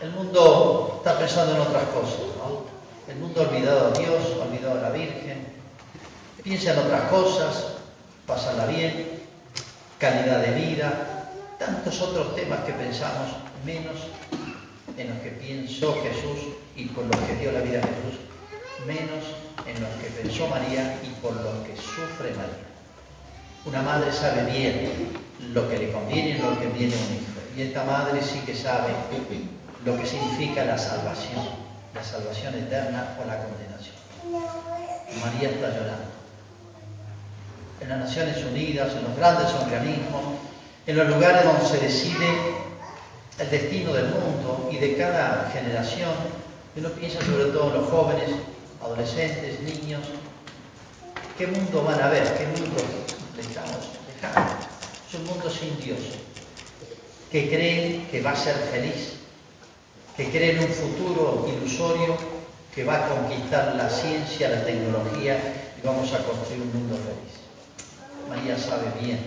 El 0.00 0.10
mundo 0.10 0.96
está 0.98 1.18
pensando 1.18 1.54
en 1.54 1.60
otras 1.60 1.84
cosas, 1.84 2.20
¿no? 2.36 2.66
El 3.08 3.16
mundo 3.18 3.42
ha 3.42 3.48
olvidado 3.48 3.88
a 3.88 3.98
Dios, 3.98 4.22
ha 4.40 4.44
olvidado 4.44 4.78
a 4.78 4.82
la 4.82 4.90
Virgen, 4.90 5.46
piensa 6.42 6.72
en 6.72 6.78
otras 6.80 7.02
cosas, 7.10 7.64
pásala 8.26 8.66
bien, 8.66 9.22
calidad 9.98 10.40
de 10.40 10.50
vida, 10.52 11.30
tantos 11.58 12.00
otros 12.02 12.34
temas 12.34 12.60
que 12.60 12.72
pensamos 12.72 13.28
menos 13.64 13.96
en 14.96 15.10
los 15.10 15.18
que 15.20 15.30
pienso 15.30 15.96
Jesús 16.02 16.54
y 16.74 16.86
por 16.86 17.04
los 17.04 17.16
que 17.22 17.36
dio 17.36 17.52
la 17.52 17.60
vida 17.60 17.78
a 17.78 17.82
Jesús, 17.82 18.20
menos 18.84 19.24
en 19.66 19.80
los 19.80 19.90
que 20.02 20.10
pensó 20.22 20.48
María 20.48 20.98
y 21.02 21.08
por 21.22 21.32
los 21.34 21.66
que 21.66 21.76
sufre 21.76 22.30
María. 22.34 22.66
Una 23.64 23.82
madre 23.82 24.12
sabe 24.12 24.44
bien 24.50 25.10
lo 25.52 25.68
que 25.68 25.78
le 25.78 25.92
conviene 25.92 26.30
y 26.30 26.38
lo 26.38 26.58
que 26.60 26.66
viene 26.68 26.94
a 26.94 26.98
un 26.98 27.14
hijo. 27.14 27.36
Y 27.56 27.62
esta 27.62 27.84
madre 27.84 28.20
sí 28.22 28.40
que 28.46 28.54
sabe 28.54 28.92
lo 29.84 29.96
que 29.96 30.06
significa 30.06 30.64
la 30.64 30.76
salvación, 30.76 31.44
la 31.94 32.04
salvación 32.04 32.54
eterna 32.54 33.16
o 33.20 33.26
la 33.26 33.38
condenación. 33.38 33.96
María 35.20 35.50
está 35.50 35.68
llorando. 35.68 36.16
En 37.80 37.88
las 37.88 37.98
Naciones 37.98 38.44
Unidas, 38.44 38.92
en 38.94 39.04
los 39.04 39.16
grandes 39.16 39.52
organismos, 39.54 40.22
en 40.86 40.96
los 40.96 41.08
lugares 41.08 41.44
donde 41.44 41.64
se 41.66 41.78
decide 41.78 42.26
el 43.38 43.50
destino 43.50 43.92
del 43.92 44.06
mundo 44.06 44.68
y 44.72 44.78
de 44.78 44.96
cada 44.96 45.50
generación, 45.52 46.12
uno 46.76 46.88
piensa 46.90 47.20
sobre 47.24 47.46
todo 47.46 47.68
en 47.68 47.80
los 47.80 47.90
jóvenes, 47.90 48.30
adolescentes, 48.82 49.60
niños, 49.60 50.02
¿qué 51.38 51.46
mundo 51.46 51.84
van 51.84 52.00
a 52.00 52.08
ver? 52.08 52.24
¿Qué 52.36 52.46
mundo 52.46 52.80
estamos 53.38 53.88
dejando? 54.06 54.52
Es 55.08 55.14
un 55.14 55.26
mundo 55.26 55.50
sin 55.50 55.78
Dios, 55.80 55.98
que 57.30 57.48
cree 57.48 58.06
que 58.10 58.22
va 58.22 58.32
a 58.32 58.36
ser 58.36 58.56
feliz, 58.72 59.14
que 60.16 60.30
cree 60.30 60.52
en 60.52 60.64
un 60.64 60.68
futuro 60.68 61.46
ilusorio 61.48 62.16
que 62.74 62.84
va 62.84 63.06
a 63.06 63.08
conquistar 63.08 63.74
la 63.74 63.88
ciencia, 63.88 64.50
la 64.50 64.64
tecnología 64.64 65.38
y 65.78 65.86
vamos 65.86 66.12
a 66.12 66.18
construir 66.24 66.62
un 66.62 66.72
mundo 66.72 66.96
feliz. 66.96 67.36
María 68.28 68.58
sabe 68.58 68.92
bien 69.00 69.18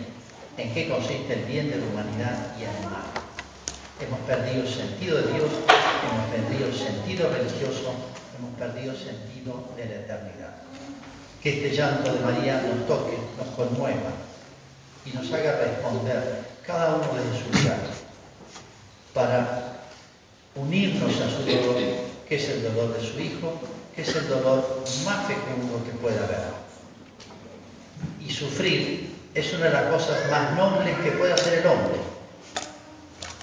en 0.58 0.74
qué 0.74 0.90
consiste 0.90 1.34
el 1.34 1.46
bien 1.46 1.70
de 1.70 1.78
la 1.78 1.86
humanidad 1.86 2.56
y 2.60 2.64
el 2.64 2.90
mal. 2.92 3.19
Hemos 4.00 4.20
perdido 4.22 4.64
el 4.64 4.74
sentido 4.74 5.18
de 5.18 5.34
Dios, 5.34 5.50
hemos 6.08 6.26
perdido 6.32 6.74
sentido 6.74 7.30
religioso, 7.30 7.92
hemos 8.38 8.56
perdido 8.58 8.94
el 8.94 8.98
sentido 8.98 9.68
de 9.76 9.86
la 9.86 9.96
eternidad. 9.96 10.56
Que 11.44 11.58
este 11.58 11.76
llanto 11.76 12.14
de 12.14 12.20
María 12.22 12.62
nos 12.62 12.88
toque, 12.88 13.18
nos 13.38 13.48
conmueva 13.56 14.12
y 15.06 15.12
nos 15.12 15.32
haga 15.34 15.58
responder 15.58 16.44
cada 16.66 16.96
uno 16.96 17.08
desde 17.14 17.44
su 17.44 17.64
lugar 17.64 17.80
para 19.14 19.80
unirnos 20.56 21.20
a 21.20 21.30
su 21.30 21.44
dolor, 21.44 21.76
que 22.28 22.36
es 22.36 22.50
el 22.50 22.64
dolor 22.64 22.98
de 22.98 23.06
su 23.06 23.20
Hijo, 23.20 23.60
que 23.94 24.04
es 24.04 24.16
el 24.16 24.30
dolor 24.30 24.82
más 25.04 25.28
fecundo 25.28 25.84
que 25.84 25.92
pueda 26.00 26.24
haber. 26.24 26.40
Y 28.26 28.32
sufrir 28.32 29.14
es 29.34 29.54
una 29.54 29.66
de 29.66 29.72
las 29.72 29.84
cosas 29.92 30.32
más 30.32 30.56
nobles 30.56 30.98
que 31.00 31.12
puede 31.12 31.34
hacer 31.34 31.60
el 31.60 31.68
hombre, 31.68 32.00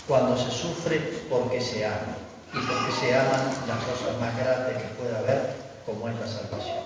cuando 0.07 0.37
se 0.37 0.51
sufre 0.51 0.99
porque 1.29 1.61
se 1.61 1.85
ama, 1.85 2.17
y 2.53 2.59
porque 2.59 2.93
se 2.93 3.15
aman 3.15 3.53
las 3.67 3.79
cosas 3.85 4.19
más 4.21 4.37
grandes 4.37 4.83
que 4.83 4.89
pueda 5.01 5.19
haber, 5.19 5.57
como 5.85 6.09
es 6.09 6.15
la 6.19 6.27
salvación. 6.27 6.79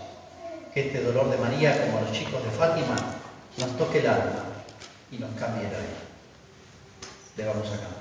Que 0.72 0.86
este 0.88 1.02
dolor 1.02 1.30
de 1.30 1.36
María, 1.36 1.84
como 1.84 1.98
a 1.98 2.00
los 2.02 2.12
chicos 2.12 2.42
de 2.42 2.50
Fátima, 2.50 2.96
nos 3.58 3.76
toque 3.76 3.98
el 3.98 4.06
alma 4.06 4.44
y 5.12 5.18
nos 5.18 5.30
cambie 5.38 5.64
la 5.64 5.70
vida. 5.70 6.00
Le 7.36 7.46
vamos 7.46 7.66
a 7.66 7.70
cantar. 7.70 7.99